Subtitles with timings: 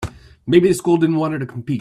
[0.47, 1.79] Maybe the school didn't want her to compete.